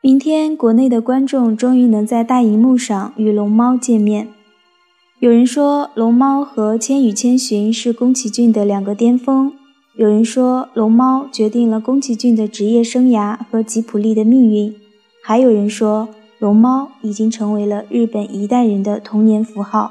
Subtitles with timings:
[0.00, 4.28] 明天，国内的观众终于能在大荧幕上与龙猫见面。
[5.18, 9.50] 有人说，龙猫和《千与千寻》是宫崎骏的两个巅峰；
[9.96, 14.72] 有人说，龙猫决定了宫崎骏的职业生涯和吉卜力的命运；
[15.20, 16.08] 还有人说，
[16.38, 19.90] 龙猫已经成为了日本一代人的童年符号。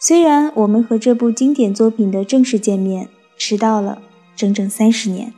[0.00, 3.08] 虽然我们和这部经典作品的正式见面
[3.38, 3.98] 迟到了
[4.34, 5.32] 整整三十年。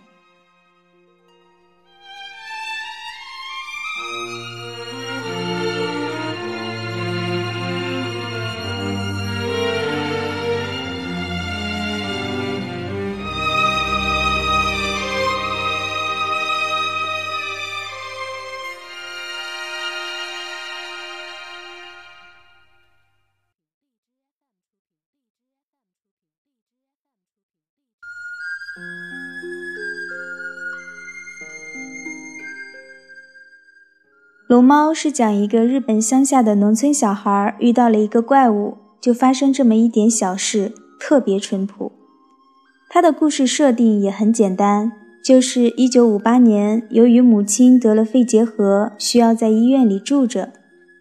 [34.49, 41.91] 龙猫是讲一个日本乡下的农村小孩遇到了一个怪物，就发生这么一点小事，特别淳朴。
[42.89, 44.93] 他的故事设定也很简单，
[45.25, 50.53] 就是1958年，由于母亲得了肺结核，需要在医院里住着，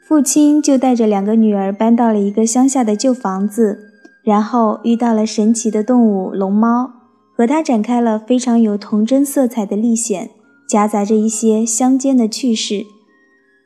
[0.08, 3.92] 父亲就带着两个女儿搬到了一个乡下的旧房子，
[4.24, 6.92] 然后遇到了神奇的动物龙猫，
[7.36, 10.30] 和他展开了非常有童真色彩的历险，
[10.68, 12.86] 夹杂着一些乡间的趣事。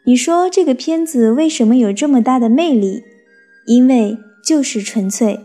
[0.06, 3.04] 你说这个片子为什么有这么大的魅力？
[3.68, 5.40] 因为就是纯粹，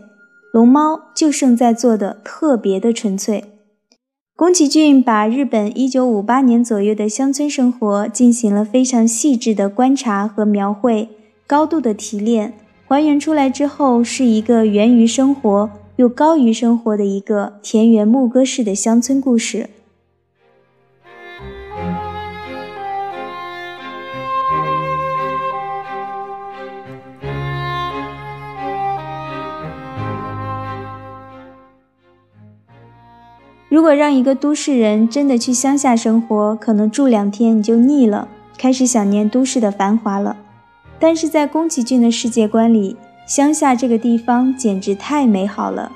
[0.51, 3.43] 龙猫就胜在做的特别的纯粹。
[4.35, 11.09] 宫崎骏把日本1958年左右的乡村生活进行了非常细致的观察和描绘，
[11.45, 12.53] 高度的提炼，
[12.87, 19.69] 还原出来之后是一个源于生活又高于生活的一个田园牧歌式的乡村故事。
[33.69, 40.37] 如果让一个都市人真的去乡下生活，可能住两天你就腻了，开始想念都市的繁华了。
[40.97, 45.91] 但是在宫崎骏的世界观里，乡下这个地方简直太美好了：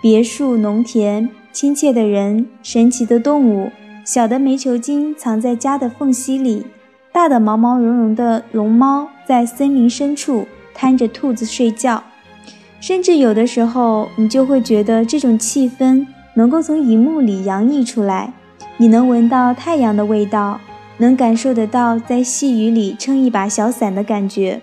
[0.00, 3.70] 别墅、农田、亲切的人、神奇的动物，
[4.04, 6.66] 小的煤球精藏在家的缝隙里，
[7.12, 12.02] 大的毛毛茸茸的龙猫在森林深处摊着兔子睡觉。
[12.80, 16.06] 甚至有的时候，你就会觉得这种气氛。
[16.34, 18.32] 能够从荧幕里洋溢出来，
[18.78, 20.60] 你能闻到太阳的味道，
[20.98, 24.62] 能感受得到在细雨里撑一把小伞的感觉。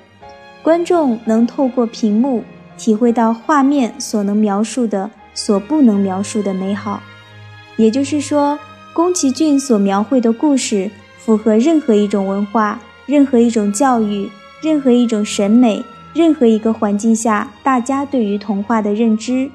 [0.68, 2.44] 观众能透过屏幕
[2.76, 7.02] 体会到画面所能描述的、所不能描述的美好。
[7.78, 8.60] 也就是说，
[8.92, 14.30] 宫崎骏所描绘的故事符合任何一种文化、任何一种教育、
[14.62, 19.50] 任何一种审美、任何一个环境下大家对于童话的认知，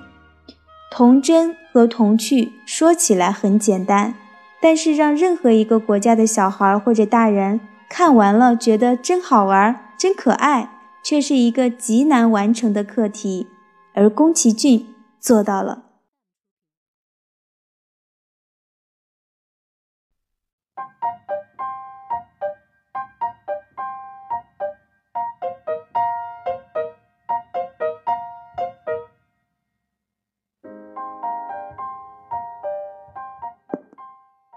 [0.91, 1.55] 童真。
[1.75, 4.15] 和童趣说起来很简单，
[4.63, 10.69] 但是让任何一个国家的小孩或者大人看完了觉得真好玩、真可爱，
[11.05, 13.47] 却是一个极难完成的课题，
[13.95, 14.87] 而宫崎骏
[15.21, 15.85] 做到了。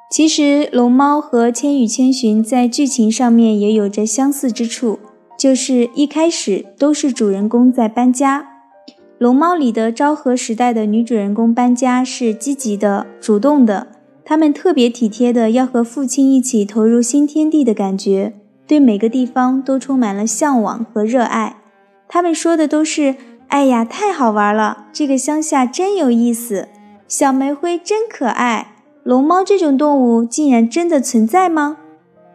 [0.07, 4.97] 其实，龙猫和《千与千寻》在剧情上面也有着相似之处，
[5.45, 8.47] 就是一开始都是主人公在搬家。
[9.19, 13.85] 龙猫里的昭和时代的女主人公搬家是积极的、主动的，
[14.25, 18.33] 她们特别体贴的要和父亲一起投入新天地的感觉，
[18.65, 21.57] 对每个地方都充满了向往和热爱。
[22.07, 23.13] 他们说的都是
[23.49, 26.69] ：“哎呀，太好玩了，这个乡下真有意思，
[27.07, 28.71] 小煤灰真可爱。”
[29.05, 31.77] 龙猫这种动物竟然真的存在吗？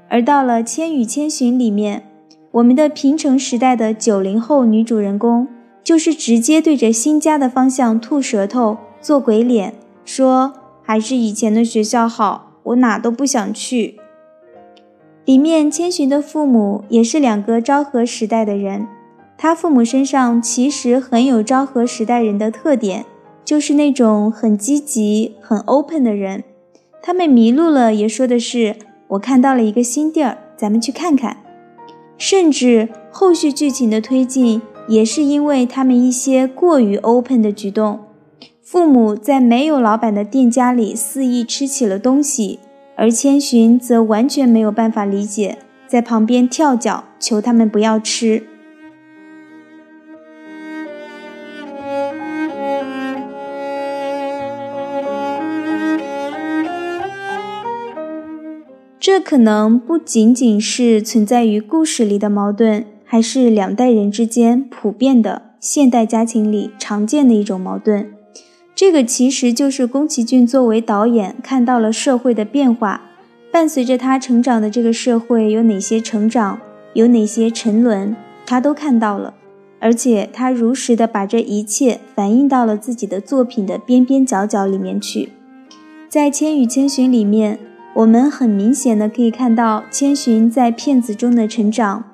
[0.08, 2.04] 而到了《千与千寻》里面，
[2.52, 5.46] 我们的平成时代的九零后女主人公
[5.84, 9.74] 就是直接对着新家的方向吐舌头、做鬼脸，
[10.04, 10.52] 说
[10.82, 14.00] 还是以前的学校好，我哪都不想去。
[15.24, 18.88] 里面千寻的父母也是两个昭和时代的人，
[19.38, 23.06] 他父母身上其实很有昭和时代人的特点，
[23.44, 26.42] 就是那种很积极、很 open 的人。
[27.00, 28.74] 他们迷路了，也说的是
[29.08, 31.36] 我看到了一个新地儿，咱们去看看。
[32.20, 38.00] 甚至后续剧情的推进，也是因为他们一些过于 open 的举动。
[38.62, 42.60] 父母在没有老板的店家里肆意吃起了东西，
[42.94, 45.56] 而千寻则完全没有办法理解
[45.88, 48.44] 在旁边跳脚，求他们不要吃。
[59.00, 68.12] 这可能不仅仅是存在于故事里的矛盾，还是两代人之间普遍的现代家庭里常见的一种矛盾。
[68.74, 73.00] 这个其实就是宫崎骏作为导演看到了社会的变化，
[73.50, 76.60] 伴随着他成长的这个社会有哪些成长，
[76.92, 78.14] 有哪些沉沦，
[78.44, 79.32] 他都看到了，
[79.78, 85.30] 而且他如实的把这一切反映到了自己的作品的边边角角里面去。
[86.06, 87.58] 在《千与千寻》里面。
[87.92, 92.04] 我们很明显的可以看到千寻在骗子中的成长，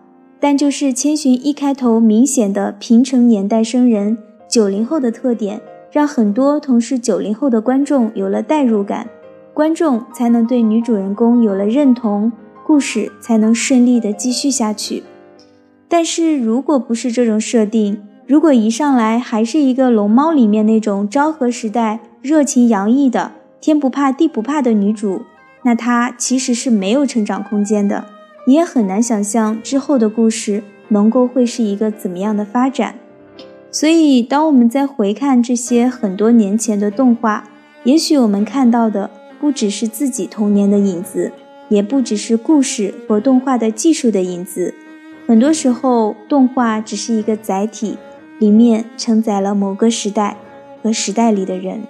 [0.41, 4.17] 但就是千寻一开头明显的平成年代生人
[4.49, 5.61] 九零后的特点，
[5.93, 9.07] 让很多同是九零后的观众有了代入感，
[9.53, 12.33] 观众才能对女主人公有了认同，
[12.65, 15.03] 故事才能顺利的继续下去。
[15.89, 25.21] 但是如果不是这种设定，如果一上来还是一个龙猫里面那种昭和时代热情洋溢的天不怕地不怕的女主。
[25.67, 28.07] 那他其实是没有成长空间的，
[28.47, 32.95] 你也很难想象之后的故事能够会是一个怎么样的发展。
[33.73, 37.49] 所以，当我们在回看这些很多年前的动画，
[37.83, 39.11] 也许我们看到的
[39.41, 41.33] 不只是自己童年的影子，
[41.69, 44.73] 也不只是故事和动画的技术的影子。
[45.27, 47.99] 很多时候，动画只是一个载体，
[48.39, 50.37] 里面承载了某个时代
[50.81, 51.83] 和时代里的人。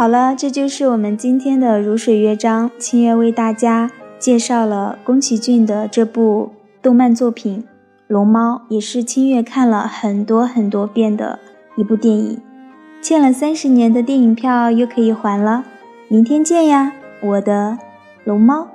[0.00, 2.70] 好了，这就是我们今天的如水乐章。
[2.78, 7.64] 清月为大家介绍了宫崎骏的这部动漫作品
[8.06, 11.38] 《龙猫》，也是清月看了很多很多遍的
[11.76, 12.40] 一部电影。
[13.02, 15.64] 欠了三十年的电影票又可以还了，
[16.08, 17.76] 明天见呀，我的
[18.24, 18.68] 龙猫。